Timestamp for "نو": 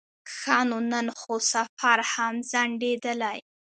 0.69-0.77